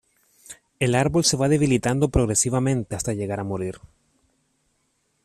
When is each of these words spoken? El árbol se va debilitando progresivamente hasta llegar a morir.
El 0.79 0.95
árbol 0.95 1.23
se 1.23 1.37
va 1.37 1.47
debilitando 1.47 2.09
progresivamente 2.09 2.95
hasta 2.95 3.13
llegar 3.13 3.39
a 3.39 3.43
morir. 3.43 3.77